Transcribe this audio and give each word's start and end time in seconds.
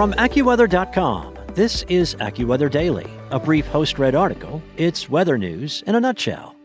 From 0.00 0.14
AccuWeather.com, 0.14 1.36
this 1.52 1.82
is 1.90 2.14
AccuWeather 2.14 2.70
Daily, 2.70 3.06
a 3.30 3.38
brief 3.38 3.66
host 3.66 3.98
read 3.98 4.14
article. 4.14 4.62
It's 4.78 5.10
weather 5.10 5.36
news 5.36 5.84
in 5.86 5.94
a 5.94 6.00
nutshell. 6.00 6.56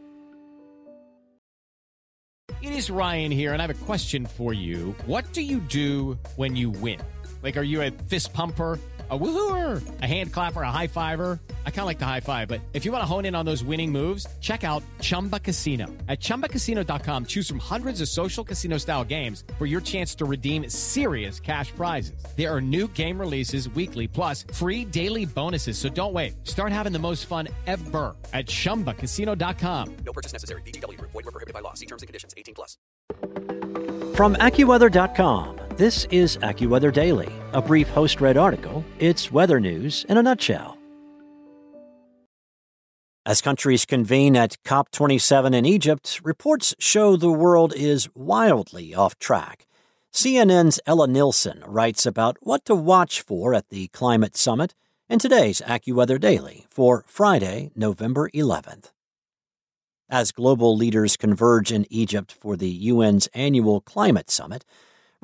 It 2.61 2.71
is 2.71 2.89
Ryan 2.89 3.31
here, 3.31 3.51
and 3.51 3.61
I 3.61 3.67
have 3.67 3.81
a 3.81 3.85
question 3.85 4.25
for 4.25 4.53
you. 4.53 4.95
What 5.05 5.33
do 5.33 5.41
you 5.41 5.59
do 5.59 6.17
when 6.37 6.55
you 6.55 6.69
win? 6.69 7.01
Like, 7.43 7.57
are 7.57 7.61
you 7.61 7.81
a 7.81 7.91
fist 7.91 8.33
pumper? 8.33 8.79
a 9.09 9.17
woohooer, 9.17 9.81
a 10.01 10.07
hand 10.07 10.33
clapper, 10.33 10.61
a 10.61 10.71
high 10.71 10.87
fiver. 10.87 11.39
I 11.65 11.69
kind 11.69 11.81
of 11.81 11.85
like 11.85 11.99
the 11.99 12.05
high 12.05 12.21
five, 12.21 12.47
but 12.47 12.59
if 12.73 12.85
you 12.85 12.91
want 12.91 13.03
to 13.03 13.05
hone 13.05 13.25
in 13.25 13.35
on 13.35 13.45
those 13.45 13.63
winning 13.63 13.91
moves, 13.91 14.25
check 14.41 14.63
out 14.63 14.81
Chumba 15.01 15.39
Casino. 15.39 15.85
At 16.07 16.19
ChumbaCasino.com, 16.19 17.25
choose 17.27 17.47
from 17.47 17.59
hundreds 17.59 18.01
of 18.01 18.07
social 18.07 18.43
casino 18.43 18.79
style 18.79 19.03
games 19.03 19.43
for 19.59 19.67
your 19.67 19.81
chance 19.81 20.15
to 20.15 20.25
redeem 20.25 20.67
serious 20.71 21.39
cash 21.39 21.71
prizes. 21.71 22.25
There 22.35 22.51
are 22.51 22.59
new 22.59 22.87
game 22.87 23.19
releases 23.19 23.69
weekly, 23.69 24.07
plus 24.07 24.43
free 24.51 24.85
daily 24.85 25.25
bonuses. 25.25 25.77
So 25.77 25.87
don't 25.87 26.13
wait. 26.13 26.33
Start 26.45 26.71
having 26.71 26.91
the 26.91 26.99
most 26.99 27.27
fun 27.27 27.47
ever 27.67 28.15
at 28.33 28.47
ChumbaCasino.com. 28.47 29.97
No 30.03 30.13
purchase 30.13 30.33
necessary. 30.33 30.63
VGW. 30.63 30.99
Void 30.99 31.13
were 31.13 31.23
prohibited 31.23 31.53
by 31.53 31.59
law. 31.59 31.75
See 31.75 31.85
terms 31.85 32.01
and 32.01 32.07
conditions. 32.07 32.33
18 32.35 32.55
plus. 32.55 32.77
From 34.15 34.35
AccuWeather.com, 34.35 35.59
this 35.75 36.05
is 36.05 36.37
AccuWeather 36.37 36.93
Daily, 36.93 37.29
a 37.51 37.61
brief 37.61 37.89
host 37.89 38.21
read 38.21 38.37
article. 38.37 38.85
It's 38.99 39.29
weather 39.29 39.59
news 39.59 40.05
in 40.07 40.17
a 40.17 40.23
nutshell. 40.23 40.74
As 43.27 43.41
countries 43.41 43.85
convene 43.85 44.35
at 44.35 44.61
COP27 44.63 45.55
in 45.55 45.65
Egypt, 45.65 46.21
reports 46.23 46.75
show 46.77 47.17
the 47.17 47.31
world 47.31 47.73
is 47.75 48.07
wildly 48.13 48.93
off 48.93 49.17
track. 49.17 49.65
CNN's 50.13 50.79
Ella 50.85 51.07
Nilsen 51.07 51.63
writes 51.65 52.05
about 52.05 52.37
what 52.41 52.63
to 52.65 52.75
watch 52.75 53.21
for 53.21 53.55
at 53.55 53.69
the 53.69 53.87
climate 53.87 54.37
summit 54.37 54.75
in 55.09 55.17
today's 55.17 55.59
AccuWeather 55.61 56.19
Daily 56.19 56.67
for 56.69 57.03
Friday, 57.07 57.71
November 57.75 58.29
11th. 58.29 58.91
As 60.07 60.31
global 60.31 60.77
leaders 60.77 61.17
converge 61.17 61.71
in 61.71 61.87
Egypt 61.89 62.31
for 62.31 62.55
the 62.55 62.89
UN's 62.89 63.25
annual 63.33 63.81
climate 63.81 64.29
summit, 64.29 64.63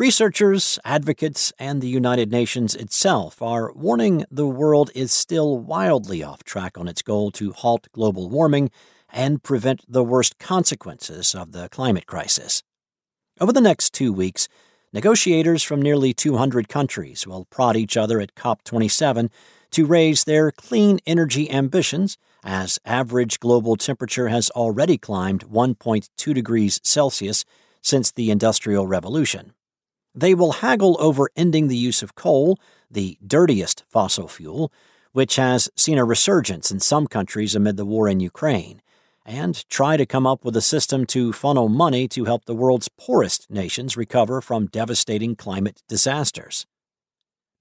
researchers, 0.01 0.79
advocates, 0.83 1.53
and 1.59 1.79
the 1.79 1.87
United 1.87 2.31
Nations 2.31 2.73
itself 2.73 3.39
are 3.39 3.71
warning 3.73 4.25
the 4.31 4.47
world 4.47 4.89
is 4.95 5.13
still 5.13 5.59
wildly 5.59 6.23
off 6.23 6.43
track 6.43 6.75
on 6.75 6.87
its 6.87 7.03
goal 7.03 7.29
to 7.29 7.51
halt 7.51 7.87
global 7.91 8.27
warming 8.27 8.71
and 9.13 9.43
prevent 9.43 9.85
the 9.87 10.03
worst 10.03 10.39
consequences 10.39 11.35
of 11.35 11.51
the 11.51 11.69
climate 11.69 12.07
crisis. 12.07 12.63
Over 13.39 13.53
the 13.53 13.61
next 13.61 13.93
two 13.93 14.11
weeks, 14.11 14.47
negotiators 14.91 15.61
from 15.61 15.83
nearly 15.83 16.15
200 16.15 16.67
countries 16.67 17.27
will 17.27 17.45
prod 17.51 17.77
each 17.77 17.95
other 17.95 18.19
at 18.19 18.33
COP27 18.33 19.29
to 19.69 19.85
raise 19.85 20.23
their 20.23 20.51
clean 20.51 20.99
energy 21.05 21.47
ambitions 21.51 22.17
as 22.43 22.79
average 22.85 23.39
global 23.39 23.75
temperature 23.75 24.29
has 24.29 24.49
already 24.49 24.97
climbed 24.97 25.45
1.2 25.45 26.33
degrees 26.33 26.81
Celsius 26.83 27.45
since 27.83 28.09
the 28.09 28.31
Industrial 28.31 28.87
Revolution. 28.87 29.53
They 30.13 30.33
will 30.33 30.53
haggle 30.53 30.97
over 30.99 31.29
ending 31.35 31.67
the 31.67 31.77
use 31.77 32.03
of 32.03 32.15
coal, 32.15 32.59
the 32.89 33.17
dirtiest 33.25 33.83
fossil 33.89 34.27
fuel, 34.27 34.71
which 35.13 35.37
has 35.37 35.69
seen 35.75 35.97
a 35.97 36.05
resurgence 36.05 36.71
in 36.71 36.79
some 36.79 37.07
countries 37.07 37.55
amid 37.55 37.77
the 37.77 37.85
war 37.85 38.07
in 38.07 38.19
Ukraine, 38.19 38.81
and 39.25 39.67
try 39.69 39.97
to 39.97 40.05
come 40.05 40.25
up 40.25 40.43
with 40.43 40.55
a 40.55 40.61
system 40.61 41.05
to 41.05 41.31
funnel 41.31 41.69
money 41.69 42.07
to 42.09 42.25
help 42.25 42.45
the 42.45 42.55
world's 42.55 42.89
poorest 42.89 43.49
nations 43.49 43.95
recover 43.95 44.41
from 44.41 44.67
devastating 44.67 45.35
climate 45.35 45.83
disasters. 45.87 46.65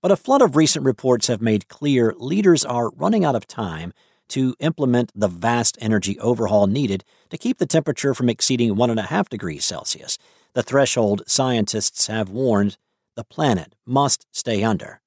But 0.03 0.13
a 0.13 0.17
flood 0.17 0.43
of 0.43 0.57
recent 0.57 0.85
reports 0.85 1.27
have 1.27 1.43
made 1.43 1.69
clear 1.69 2.15
leaders 2.17 2.65
are 2.65 2.91
running 2.91 3.25
out 3.25 3.35
of 3.35 3.47
time 3.47 3.93
to 4.29 4.55
implement 4.61 5.13
the 5.15 5.29
vast 5.29 5.77
energy 5.81 6.19
overhaul 6.21 6.67
needed 6.67 7.05
to 7.29 7.39
keep 7.39 7.59
the 7.59 7.67
temperature 7.67 8.15
from 8.15 8.29
exceeding 8.29 8.75
1.5 8.75 9.29
degrees 9.29 9.65
Celsius, 9.65 10.17
the 10.55 10.63
threshold 10.63 11.23
scientists 11.27 12.07
have 12.07 12.29
warned 12.29 12.77
the 13.17 13.25
planet 13.25 13.75
must 13.87 14.27
stay 14.33 14.63
under. 14.63 15.01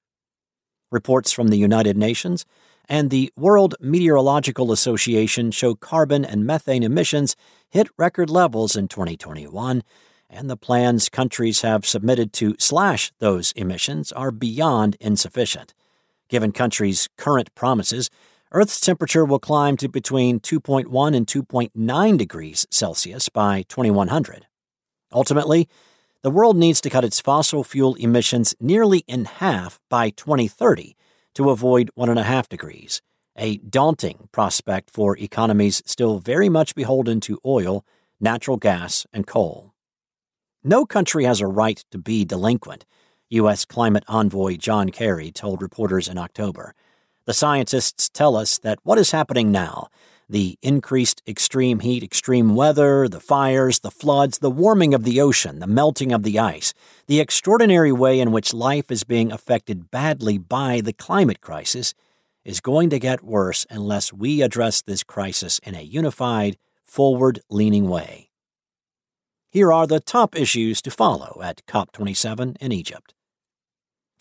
Reports 0.92 1.32
from 1.32 1.48
the 1.48 1.58
United 1.58 1.98
Nations 1.98 2.46
and 2.88 3.10
the 3.10 3.32
World 3.36 3.76
Meteorological 3.80 4.72
Association 4.72 5.52
show 5.52 5.74
carbon 5.76 6.26
and 6.26 6.46
methane 6.46 6.84
emissions 6.84 7.36
hit 7.70 7.88
record 7.98 8.30
levels 8.30 8.76
in 8.76 8.88
2021, 8.88 9.84
and 10.30 10.50
the 10.50 10.58
plans 10.58 11.10
countries 11.10 11.62
have 11.62 11.86
submitted 11.86 12.34
to 12.34 12.56
slash 12.60 13.12
those 13.20 13.52
emissions 13.54 14.12
are 14.12 14.32
beyond 14.32 14.98
insufficient. 15.00 15.74
Given 16.28 16.52
countries' 16.52 17.10
current 17.18 17.54
promises, 17.56 18.10
Earth's 18.52 18.80
temperature 18.80 19.26
will 19.26 19.40
climb 19.40 19.78
to 19.78 19.90
between 19.90 20.40
2.1 20.40 21.16
and 21.16 21.26
2.9 21.26 22.18
degrees 22.18 22.68
Celsius 22.70 23.30
by 23.30 23.64
2100. 23.64 24.46
Ultimately, 25.14 25.70
the 26.22 26.32
world 26.32 26.58
needs 26.58 26.82
to 26.82 26.90
cut 26.90 27.04
its 27.04 27.20
fossil 27.20 27.64
fuel 27.64 27.96
emissions 27.96 28.56
nearly 28.60 29.00
in 29.08 29.26
half 29.26 29.80
by 29.90 30.10
2030 30.10 30.96
to 31.36 31.50
avoid 31.50 31.92
1.5 31.98 32.48
degrees, 32.48 33.02
a 33.36 33.58
daunting 33.58 34.30
prospect 34.32 34.90
for 34.90 35.18
economies 35.18 35.82
still 35.86 36.20
very 36.20 36.50
much 36.50 36.76
beholden 36.76 37.20
to 37.22 37.40
oil, 37.46 37.86
natural 38.20 38.58
gas, 38.58 39.06
and 39.12 39.28
coal. 39.28 39.74
No 40.64 40.86
country 40.86 41.26
has 41.26 41.42
a 41.42 41.48
right 41.48 41.84
to 41.92 41.98
be 41.98 42.24
delinquent, 42.24 42.86
U.S. 43.30 43.66
climate 43.66 44.04
envoy 44.08 44.56
John 44.56 44.90
Kerry 44.90 45.32
told 45.32 45.62
reporters 45.62 46.08
in 46.08 46.18
October. 46.18 46.74
The 47.26 47.34
scientists 47.34 48.10
tell 48.10 48.36
us 48.36 48.60
that 48.60 48.80
what 48.84 48.98
is 48.98 49.12
happening 49.12 49.52
now 49.52 49.88
the 50.34 50.58
increased 50.64 51.22
extreme 51.28 51.82
heat, 51.82 52.02
extreme 52.02 52.56
weather, 52.56 53.08
the 53.08 53.20
fires, 53.20 53.82
the 53.82 53.92
floods, 53.92 54.40
the 54.40 54.50
warming 54.50 54.92
of 54.92 55.04
the 55.04 55.22
ocean, 55.22 55.60
the 55.60 55.68
melting 55.68 56.12
of 56.12 56.24
the 56.24 56.40
ice, 56.40 56.74
the 57.06 57.20
extraordinary 57.20 57.92
way 57.92 58.20
in 58.20 58.32
which 58.32 58.52
life 58.52 58.90
is 58.90 59.04
being 59.04 59.32
affected 59.32 59.92
badly 59.92 60.40
by 60.40 60.82
the 60.82 60.92
climate 60.92 61.40
crisis 61.40 61.94
is 62.44 62.62
going 62.62 62.90
to 62.90 62.98
get 62.98 63.24
worse 63.24 63.68
unless 63.70 64.12
we 64.12 64.42
address 64.42 64.82
this 64.82 65.04
crisis 65.04 65.60
in 65.60 65.76
a 65.76 65.84
unified, 65.84 66.58
forward 66.84 67.40
leaning 67.52 67.88
way. 67.88 68.32
Here 69.52 69.72
are 69.72 69.86
the 69.86 70.00
top 70.00 70.36
issues 70.36 70.82
to 70.82 70.90
follow 70.90 71.42
at 71.44 71.64
COP27 71.68 72.58
in 72.60 72.72
Egypt. 72.72 73.14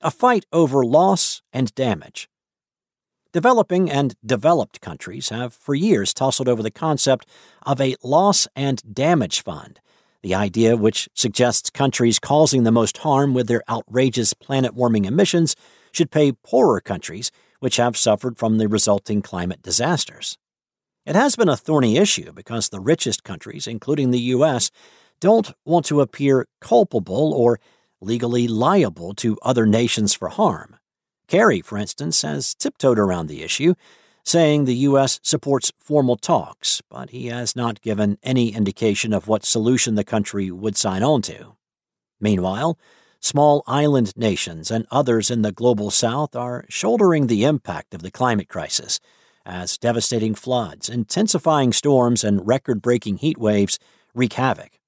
A 0.02 0.10
fight 0.10 0.44
over 0.52 0.84
loss 0.84 1.40
and 1.54 1.74
damage. 1.74 2.28
Developing 3.32 3.90
and 3.90 4.14
developed 4.24 4.82
countries 4.82 5.30
have 5.30 5.54
for 5.54 5.74
years 5.74 6.12
tussled 6.12 6.48
over 6.48 6.62
the 6.62 6.70
concept 6.70 7.26
of 7.62 7.80
a 7.80 7.96
loss 8.02 8.46
and 8.54 8.82
damage 8.92 9.40
fund, 9.40 9.80
the 10.22 10.34
idea 10.34 10.76
which 10.76 11.08
suggests 11.14 11.70
countries 11.70 12.18
causing 12.18 12.64
the 12.64 12.70
most 12.70 12.98
harm 12.98 13.32
with 13.32 13.46
their 13.46 13.62
outrageous 13.70 14.34
planet 14.34 14.74
warming 14.74 15.06
emissions 15.06 15.56
should 15.92 16.10
pay 16.10 16.32
poorer 16.32 16.82
countries 16.82 17.30
which 17.58 17.78
have 17.78 17.96
suffered 17.96 18.36
from 18.36 18.58
the 18.58 18.68
resulting 18.68 19.22
climate 19.22 19.62
disasters. 19.62 20.36
It 21.06 21.16
has 21.16 21.34
been 21.34 21.48
a 21.48 21.56
thorny 21.56 21.96
issue 21.96 22.32
because 22.32 22.68
the 22.68 22.80
richest 22.80 23.24
countries, 23.24 23.66
including 23.66 24.10
the 24.10 24.20
U.S., 24.36 24.70
don't 25.20 25.54
want 25.64 25.86
to 25.86 26.02
appear 26.02 26.46
culpable 26.60 27.32
or 27.32 27.58
legally 27.98 28.46
liable 28.46 29.14
to 29.14 29.38
other 29.42 29.64
nations 29.64 30.12
for 30.12 30.28
harm. 30.28 30.76
Kerry, 31.28 31.60
for 31.60 31.78
instance, 31.78 32.22
has 32.22 32.54
tiptoed 32.54 32.98
around 32.98 33.26
the 33.26 33.42
issue, 33.42 33.74
saying 34.24 34.64
the 34.64 34.76
U.S. 34.76 35.18
supports 35.22 35.72
formal 35.78 36.16
talks, 36.16 36.82
but 36.88 37.10
he 37.10 37.26
has 37.26 37.56
not 37.56 37.80
given 37.80 38.18
any 38.22 38.54
indication 38.54 39.12
of 39.12 39.26
what 39.26 39.44
solution 39.44 39.94
the 39.94 40.04
country 40.04 40.50
would 40.50 40.76
sign 40.76 41.02
on 41.02 41.22
to. 41.22 41.56
Meanwhile, 42.20 42.78
small 43.20 43.64
island 43.66 44.12
nations 44.16 44.70
and 44.70 44.86
others 44.90 45.30
in 45.30 45.42
the 45.42 45.52
global 45.52 45.90
south 45.90 46.36
are 46.36 46.64
shouldering 46.68 47.26
the 47.26 47.44
impact 47.44 47.94
of 47.94 48.02
the 48.02 48.10
climate 48.10 48.48
crisis 48.48 49.00
as 49.44 49.78
devastating 49.78 50.34
floods, 50.34 50.88
intensifying 50.88 51.72
storms, 51.72 52.22
and 52.22 52.46
record 52.46 52.80
breaking 52.80 53.16
heat 53.16 53.38
waves 53.38 53.78
wreak 54.14 54.34
havoc. 54.34 54.78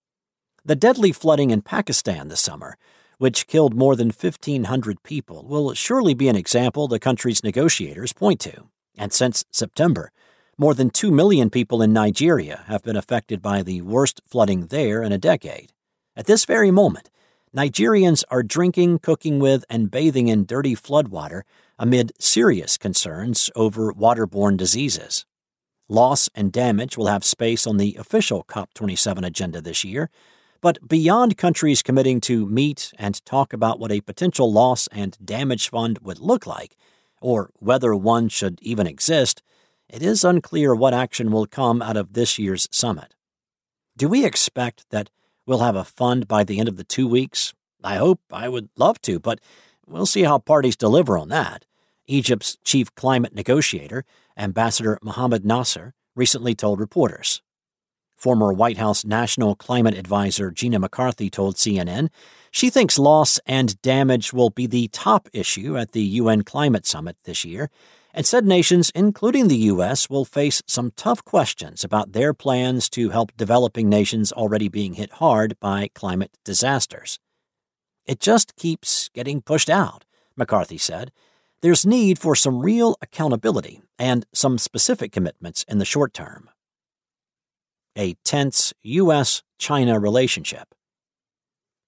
The 0.64 0.76
deadly 0.76 1.12
flooding 1.12 1.50
in 1.50 1.62
Pakistan 1.62 2.28
this 2.28 2.40
summer 2.40 2.76
which 3.19 3.46
killed 3.46 3.75
more 3.75 3.96
than 3.96 4.08
1,500 4.08 5.02
people, 5.02 5.44
will 5.46 5.75
surely 5.75 6.14
be 6.14 6.28
an 6.28 6.37
example 6.37 6.88
the 6.88 6.99
country's 6.99 7.44
negotiators 7.44 8.12
point 8.12 8.40
to. 8.40 8.69
And 8.96 9.12
since 9.12 9.44
September, 9.50 10.11
more 10.56 10.75
than 10.75 10.90
2 10.90 11.11
million 11.11 11.50
people 11.50 11.82
in 11.82 11.93
Nigeria 11.93 12.64
have 12.66 12.82
been 12.82 12.96
affected 12.96 13.43
by 13.43 13.62
the 13.62 13.82
worst 13.82 14.20
flooding 14.25 14.66
there 14.66 15.02
in 15.02 15.12
a 15.12 15.19
decade. 15.19 15.72
At 16.16 16.26
this 16.26 16.44
very 16.44 16.70
moment, 16.70 17.11
Nigerians 17.55 18.25
are 18.31 18.43
drinking, 18.43 18.99
cooking 18.99 19.38
with, 19.38 19.64
and 19.70 19.90
bathing 19.90 20.28
in 20.28 20.44
dirty 20.44 20.75
floodwater 20.75 21.43
amid 21.78 22.12
serious 22.19 22.76
concerns 22.76 23.50
over 23.55 23.93
waterborne 23.93 24.56
diseases. 24.56 25.25
Loss 25.88 26.31
and 26.34 26.50
damage 26.50 26.96
will 26.96 27.06
have 27.06 27.25
space 27.25 27.66
on 27.66 27.76
the 27.76 27.96
official 27.99 28.44
COP27 28.44 29.25
agenda 29.26 29.61
this 29.61 29.84
year, 29.84 30.11
But 30.64 30.88
beyond 30.88 31.37
countries 31.37 31.82
committing 31.82 32.22
to 32.22 32.46
meet 32.46 32.90
and 32.99 33.22
talk 33.26 33.52
about 33.52 33.78
what 33.78 33.93
a 33.93 34.00
potential 34.00 34.50
loss 34.50 34.87
and 34.87 35.14
damage 35.22 35.69
fund 35.69 35.99
would 35.99 36.19
look 36.19 36.46
like, 36.46 36.75
or 37.20 37.50
whether 37.58 37.94
one 37.94 38.31
should 38.31 38.58
even 38.62 38.87
exist, 38.87 39.43
it 39.90 40.00
is 40.00 40.25
unclear 40.25 40.75
what 40.75 40.94
action 40.94 41.31
will 41.31 41.44
come 41.44 41.82
out 41.82 41.99
of 41.99 42.14
this 42.14 42.38
year's 42.38 42.66
summit. 42.72 43.14
Do 43.94 44.08
we 44.08 44.25
expect 44.25 44.87
that 44.88 45.11
we'll 45.46 45.58
have 45.58 45.76
a 45.76 45.84
fund 45.84 46.26
by 46.26 46.44
the 46.44 46.58
end 46.58 46.70
of 46.70 46.78
the 46.78 46.84
two 46.84 47.06
weeks? 47.06 47.52
I 47.82 47.96
hope, 47.96 48.20
I 48.32 48.49
would 48.49 48.70
love 48.78 49.02
to, 49.02 49.20
but 49.20 49.40
we'll 49.87 50.06
see 50.06 50.22
how 50.22 50.38
parties 50.38 50.76
deliver 50.76 51.19
on 51.19 51.28
that. 51.28 51.66
Egypt's 52.06 52.56
chief 52.64 52.94
climate 52.94 53.34
negotiator, 53.34 54.06
Ambassador 54.34 54.99
Mohamed 55.02 55.44
Nasser, 55.44 55.93
recently 56.16 56.55
told 56.55 56.81
reporters. 56.81 57.43
Former 58.25 58.55
White 58.55 58.79
House 58.79 59.05
National 59.05 59.55
Climate 59.55 59.93
Advisor 59.93 60.50
Gina 60.50 60.79
McCarthy 60.79 61.29
told 61.29 61.56
CNN 61.56 62.09
she 62.50 62.71
thinks 62.71 62.99
loss 62.99 63.38
and 63.44 63.79
damage 63.82 64.32
will 64.32 64.49
be 64.49 64.67
the 64.67 64.88
top 64.88 65.29
issue 65.35 65.76
at 65.76 65.93
the 65.93 66.00
UN 66.00 66.41
Climate 66.43 66.87
Summit 66.87 67.19
this 67.25 67.44
year, 67.44 67.69
and 68.15 68.25
said 68.25 68.47
nations, 68.47 68.91
including 68.94 69.49
the 69.49 69.69
U.S., 69.75 70.09
will 70.09 70.25
face 70.25 70.62
some 70.67 70.91
tough 70.97 71.23
questions 71.23 71.85
about 71.85 72.12
their 72.12 72.32
plans 72.32 72.88
to 72.88 73.11
help 73.11 73.37
developing 73.37 73.91
nations 73.91 74.32
already 74.32 74.71
being 74.71 74.94
hit 74.94 75.12
hard 75.12 75.61
by 75.61 75.91
climate 75.94 76.38
disasters. 76.47 77.19
It 78.06 78.21
just 78.21 78.56
keeps 78.56 79.11
getting 79.11 79.43
pushed 79.43 79.69
out, 79.69 80.06
McCarthy 80.35 80.79
said. 80.79 81.12
There's 81.61 81.85
need 81.85 82.19
for 82.19 82.35
some 82.35 82.61
real 82.61 82.97
accountability 83.03 83.82
and 83.99 84.25
some 84.32 84.56
specific 84.56 85.12
commitments 85.12 85.67
in 85.69 85.76
the 85.76 85.85
short 85.85 86.15
term. 86.15 86.49
A 87.96 88.14
tense 88.25 88.73
U.S. 88.82 89.43
China 89.58 90.00
relationship. 90.00 90.75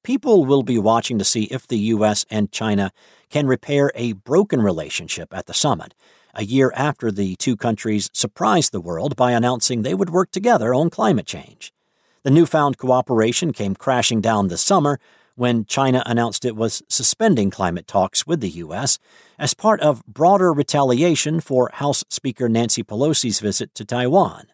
People 0.05 0.45
will 0.45 0.63
be 0.63 0.79
watching 0.79 1.19
to 1.19 1.25
see 1.25 1.45
if 1.45 1.67
the 1.67 1.79
U.S. 1.79 2.25
and 2.31 2.53
China 2.53 2.93
can 3.29 3.49
repair 3.49 3.91
a 3.97 4.13
broken 4.13 4.63
relationship 4.63 5.35
at 5.35 5.47
the 5.47 5.55
summit, 5.55 5.95
a 6.33 6.45
year 6.45 6.73
after 6.77 7.11
the 7.11 7.35
two 7.37 7.57
countries 7.57 8.09
surprised 8.13 8.71
the 8.71 8.81
world 8.81 9.17
by 9.17 9.33
announcing 9.33 9.83
they 9.83 9.95
would 9.95 10.11
work 10.11 10.31
together 10.31 10.73
on 10.73 10.91
climate 10.91 11.27
change. 11.27 11.73
The 12.23 12.31
newfound 12.31 12.79
cooperation 12.79 13.53
came 13.53 13.75
crashing 13.75 14.21
down 14.21 14.47
this 14.47 14.63
summer 14.63 15.01
when 15.35 15.65
China 15.65 16.05
announced 16.07 16.45
it 16.45 16.57
was 16.57 16.83
suspending 16.89 17.51
climate 17.51 17.87
talks 17.89 18.27
with 18.27 18.41
the 18.41 18.51
U.S. 18.51 18.99
as 19.39 19.55
part 19.55 19.81
of 19.81 20.05
broader 20.07 20.53
retaliation 20.53 21.41
for 21.41 21.69
House 21.75 22.05
Speaker 22.09 22.49
Nancy 22.49 22.85
Pelosi's 22.85 23.41
visit 23.41 23.75
to 23.75 23.85
Taiwan. 23.85 24.47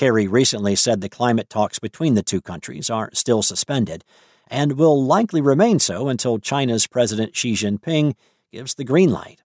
Kerry 0.00 0.26
recently 0.26 0.76
said 0.76 1.02
the 1.02 1.10
climate 1.10 1.50
talks 1.50 1.78
between 1.78 2.14
the 2.14 2.22
two 2.22 2.40
countries 2.40 2.88
are 2.88 3.10
still 3.12 3.42
suspended 3.42 4.02
and 4.46 4.78
will 4.78 5.04
likely 5.04 5.42
remain 5.42 5.78
so 5.78 6.08
until 6.08 6.38
China's 6.38 6.86
President 6.86 7.36
Xi 7.36 7.52
Jinping 7.52 8.14
gives 8.50 8.72
the 8.72 8.84
green 8.84 9.10
light. 9.10 9.42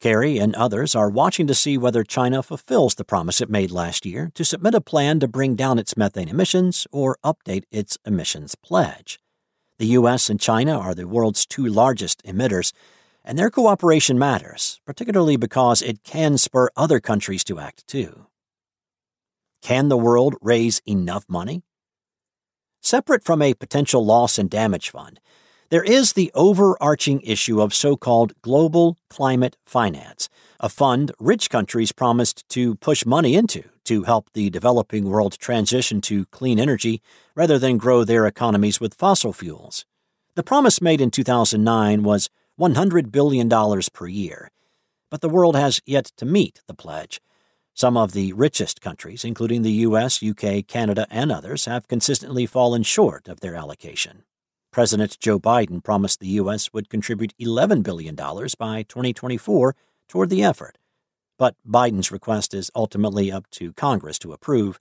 Kerry 0.00 0.38
and 0.38 0.54
others 0.54 0.94
are 0.94 1.10
watching 1.10 1.48
to 1.48 1.56
see 1.56 1.76
whether 1.76 2.04
China 2.04 2.40
fulfills 2.40 2.94
the 2.94 3.04
promise 3.04 3.40
it 3.40 3.50
made 3.50 3.72
last 3.72 4.06
year 4.06 4.30
to 4.36 4.44
submit 4.44 4.76
a 4.76 4.80
plan 4.80 5.18
to 5.18 5.26
bring 5.26 5.56
down 5.56 5.76
its 5.76 5.96
methane 5.96 6.28
emissions 6.28 6.86
or 6.92 7.18
update 7.24 7.64
its 7.72 7.98
emissions 8.06 8.54
pledge. 8.54 9.18
The 9.80 9.86
U.S. 9.86 10.30
and 10.30 10.38
China 10.38 10.78
are 10.78 10.94
the 10.94 11.08
world's 11.08 11.44
two 11.44 11.66
largest 11.66 12.22
emitters, 12.24 12.72
and 13.24 13.36
their 13.36 13.50
cooperation 13.50 14.20
matters, 14.20 14.80
particularly 14.86 15.36
because 15.36 15.82
it 15.82 16.04
can 16.04 16.38
spur 16.38 16.68
other 16.76 17.00
countries 17.00 17.42
to 17.42 17.58
act 17.58 17.88
too. 17.88 18.28
Can 19.66 19.88
the 19.88 19.96
world 19.96 20.36
raise 20.40 20.80
enough 20.86 21.24
money? 21.28 21.64
Separate 22.80 23.24
from 23.24 23.42
a 23.42 23.52
potential 23.52 24.06
loss 24.06 24.38
and 24.38 24.48
damage 24.48 24.90
fund, 24.90 25.18
there 25.70 25.82
is 25.82 26.12
the 26.12 26.30
overarching 26.36 27.20
issue 27.22 27.60
of 27.60 27.74
so 27.74 27.96
called 27.96 28.40
global 28.42 28.96
climate 29.10 29.56
finance, 29.66 30.28
a 30.60 30.68
fund 30.68 31.10
rich 31.18 31.50
countries 31.50 31.90
promised 31.90 32.48
to 32.50 32.76
push 32.76 33.04
money 33.04 33.34
into 33.34 33.64
to 33.86 34.04
help 34.04 34.30
the 34.34 34.50
developing 34.50 35.10
world 35.10 35.36
transition 35.36 36.00
to 36.02 36.26
clean 36.26 36.60
energy 36.60 37.02
rather 37.34 37.58
than 37.58 37.76
grow 37.76 38.04
their 38.04 38.24
economies 38.24 38.78
with 38.78 38.94
fossil 38.94 39.32
fuels. 39.32 39.84
The 40.36 40.44
promise 40.44 40.80
made 40.80 41.00
in 41.00 41.10
2009 41.10 42.04
was 42.04 42.30
$100 42.56 43.10
billion 43.10 43.50
per 43.92 44.06
year, 44.06 44.52
but 45.10 45.22
the 45.22 45.28
world 45.28 45.56
has 45.56 45.80
yet 45.84 46.12
to 46.18 46.24
meet 46.24 46.60
the 46.68 46.74
pledge. 46.74 47.20
Some 47.76 47.98
of 47.98 48.12
the 48.12 48.32
richest 48.32 48.80
countries, 48.80 49.22
including 49.22 49.60
the 49.60 49.84
US, 49.84 50.22
UK, 50.22 50.66
Canada, 50.66 51.06
and 51.10 51.30
others, 51.30 51.66
have 51.66 51.88
consistently 51.88 52.46
fallen 52.46 52.82
short 52.82 53.28
of 53.28 53.40
their 53.40 53.54
allocation. 53.54 54.22
President 54.72 55.18
Joe 55.20 55.38
Biden 55.38 55.84
promised 55.84 56.18
the 56.20 56.40
U.S. 56.40 56.72
would 56.72 56.88
contribute 56.88 57.34
$11 57.38 57.82
billion 57.82 58.14
by 58.14 58.82
2024 58.82 59.76
toward 60.08 60.30
the 60.30 60.42
effort. 60.42 60.78
But 61.38 61.54
Biden's 61.68 62.10
request 62.10 62.54
is 62.54 62.70
ultimately 62.74 63.30
up 63.30 63.50
to 63.50 63.74
Congress 63.74 64.18
to 64.20 64.32
approve 64.32 64.80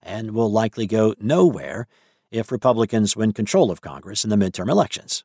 and 0.00 0.30
will 0.30 0.50
likely 0.50 0.86
go 0.86 1.16
nowhere 1.18 1.88
if 2.30 2.52
Republicans 2.52 3.16
win 3.16 3.32
control 3.32 3.72
of 3.72 3.80
Congress 3.80 4.22
in 4.22 4.30
the 4.30 4.36
midterm 4.36 4.70
elections. 4.70 5.24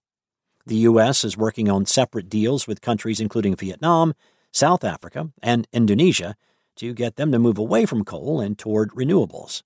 The 0.65 0.88
U.S. 0.89 1.24
is 1.24 1.38
working 1.38 1.69
on 1.69 1.85
separate 1.85 2.29
deals 2.29 2.65
with 2.65 2.81
countries 2.81 3.19
including 3.19 3.56
Vietnam, 3.56 4.15
South 4.51 4.83
Africa, 4.83 5.29
and 5.44 5.67
Indonesia 5.71 6.35
to 6.77 6.94
get 6.94 7.15
them 7.15 7.31
to 7.31 7.39
move 7.39 7.57
away 7.57 7.85
from 7.85 8.03
coal 8.06 8.39
and 8.39 8.57
toward 8.57 8.91
renewables. 8.91 9.63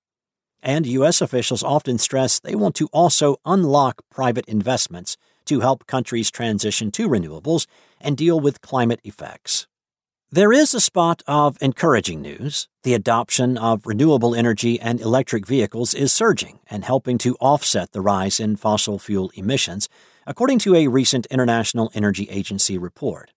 And 0.61 0.87
U.S. 0.87 1.21
officials 1.21 1.63
often 1.63 1.97
stress 1.97 2.39
they 2.39 2.55
want 2.55 2.75
to 2.75 2.87
also 2.91 3.37
unlock 3.45 4.01
private 4.09 4.45
investments 4.45 5.15
to 5.45 5.59
help 5.59 5.85
countries 5.85 6.31
transition 6.31 6.91
to 6.91 7.07
renewables 7.07 7.67
and 8.01 8.17
deal 8.17 8.39
with 8.39 8.61
climate 8.61 8.99
effects. 9.03 9.67
There 10.31 10.51
is 10.51 10.73
a 10.73 10.81
spot 10.81 11.21
of 11.27 11.57
encouraging 11.61 12.21
news. 12.21 12.67
The 12.83 12.95
adoption 12.95 13.57
of 13.57 13.85
renewable 13.85 14.33
energy 14.33 14.79
and 14.79 14.99
electric 14.99 15.45
vehicles 15.45 15.93
is 15.93 16.11
surging 16.11 16.59
and 16.67 16.83
helping 16.83 17.17
to 17.19 17.37
offset 17.39 17.91
the 17.91 18.01
rise 18.01 18.39
in 18.39 18.55
fossil 18.55 18.97
fuel 18.97 19.31
emissions, 19.35 19.87
according 20.25 20.59
to 20.59 20.75
a 20.75 20.87
recent 20.87 21.27
International 21.27 21.91
Energy 21.93 22.27
Agency 22.29 22.77
report. 22.77 23.31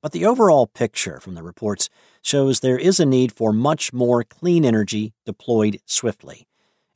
But 0.00 0.12
the 0.12 0.26
overall 0.26 0.66
picture 0.66 1.18
from 1.20 1.34
the 1.34 1.42
reports 1.42 1.88
shows 2.22 2.60
there 2.60 2.78
is 2.78 3.00
a 3.00 3.06
need 3.06 3.32
for 3.32 3.52
much 3.52 3.92
more 3.92 4.22
clean 4.22 4.64
energy 4.64 5.12
deployed 5.26 5.80
swiftly. 5.86 6.46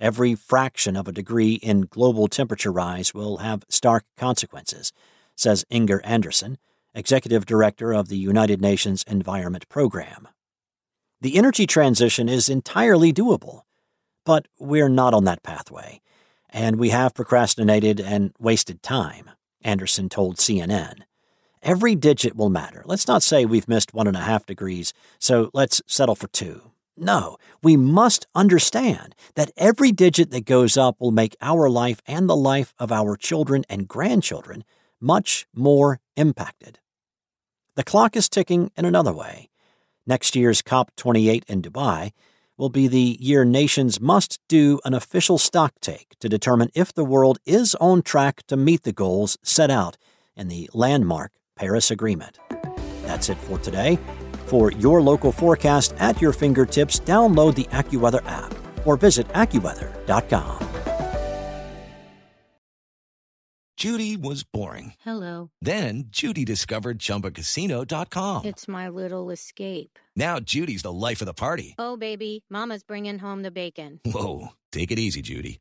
Every 0.01 0.35
fraction 0.35 0.97
of 0.97 1.09
a 1.09 1.13
degree 1.13 1.55
in 1.55 1.83
global 1.83 2.29
temperature 2.29 2.73
rise 2.73 3.15
will 3.15 3.39
have 3.39 3.65
stark 3.69 4.05
consequences, 4.17 4.93
says 5.37 5.65
Inger 5.71 6.01
Andersen, 6.05 6.59
Executive 6.95 7.47
Director 7.47 7.93
of 7.93 8.09
the 8.09 8.17
United 8.17 8.61
Nations 8.61 9.05
Environment 9.05 9.69
Program. 9.69 10.29
The 11.21 11.37
energy 11.37 11.67
transition 11.67 12.29
is 12.29 12.49
entirely 12.49 13.13
doable, 13.13 13.63
but 14.25 14.47
we're 14.59 14.89
not 14.89 15.15
on 15.15 15.25
that 15.25 15.43
pathway, 15.43 16.01
and 16.51 16.77
we 16.77 16.91
have 16.91 17.15
procrastinated 17.15 18.01
and 18.01 18.33
wasted 18.39 18.83
time, 18.83 19.31
Andersen 19.63 20.09
told 20.09 20.37
CNN. 20.37 21.03
Every 21.63 21.95
digit 21.95 22.35
will 22.35 22.51
matter. 22.51 22.83
Let's 22.87 23.07
not 23.07 23.23
say 23.23 23.45
we've 23.45 23.69
missed 23.69 23.95
one 23.95 24.09
and 24.09 24.17
a 24.17 24.21
half 24.21 24.47
degrees, 24.47 24.93
so 25.21 25.49
let's 25.55 25.81
settle 25.87 26.17
for 26.17 26.27
two. 26.27 26.73
No, 26.97 27.37
we 27.63 27.77
must 27.77 28.27
understand 28.35 29.15
that 29.37 29.53
every 29.57 29.93
digit 29.93 30.33
that 30.33 30.45
goes 30.45 30.77
up 30.77 30.97
will 31.01 31.13
make 31.13 31.37
our 31.41 31.71
life 31.71 32.01
and 32.05 32.29
the 32.29 32.37
life 32.37 32.75
of 32.81 32.91
our 32.91 33.17
children 33.17 33.65
and 33.69 33.87
grandchildren 33.87 34.65
much 35.01 35.47
more 35.55 36.01
impacted. 36.17 36.81
The 37.77 37.85
clock 37.85 38.17
is 38.17 38.29
ticking 38.29 38.73
in 38.77 38.85
another 38.85 39.13
way. 39.13 39.49
Next 40.05 40.35
year's 40.35 40.63
COP28 40.63 41.45
in 41.47 41.63
Dubai 41.63 42.11
will 42.59 42.71
be 42.71 42.89
the 42.89 43.17
year 43.21 43.45
nations 43.45 44.01
must 44.01 44.41
do 44.49 44.81
an 44.85 44.95
official 44.95 45.39
stocktake 45.39 46.19
to 46.19 46.29
determine 46.29 46.71
if 46.75 46.93
the 46.93 47.05
world 47.05 47.39
is 47.47 47.77
on 47.77 48.03
track 48.03 48.43
to 48.49 48.57
meet 48.57 48.83
the 48.83 48.93
goals 48.93 49.39
set 49.45 49.71
out 49.71 49.97
in 50.37 50.49
the 50.49 50.69
landmark 50.75 51.31
Paris 51.63 51.93
Agreement. 51.93 52.41
That's 53.05 53.29
it 53.29 53.39
for 53.39 53.57
today. 53.57 53.97
For 54.47 54.73
your 54.73 55.01
local 55.01 55.31
forecast 55.31 55.95
at 56.01 56.21
your 56.21 56.33
fingertips, 56.33 56.99
download 56.99 57.55
the 57.55 57.65
AccuWeather 57.71 58.29
app 58.29 58.53
or 58.85 58.97
visit 58.97 59.29
AccuWeather.com. 59.29 60.59
Judy 63.77 64.17
was 64.17 64.43
boring. 64.43 64.95
Hello. 65.05 65.51
Then 65.61 66.07
Judy 66.09 66.45
discovered 66.45 66.99
ChumbaCasino.com. 66.99 68.45
It's 68.45 68.67
my 68.67 68.89
little 68.89 69.31
escape. 69.31 70.01
Now 70.17 70.41
Judy's 70.41 70.83
the 70.83 70.93
life 70.93 71.21
of 71.21 71.27
the 71.27 71.35
party. 71.35 71.77
Oh, 71.79 71.97
baby, 71.97 72.45
Mama's 72.51 72.83
bringing 72.83 73.21
home 73.21 73.43
the 73.43 73.53
bacon. 73.53 74.01
Whoa, 74.05 74.49
take 74.73 74.91
it 74.91 74.99
easy, 74.99 75.23
Judy. 75.23 75.61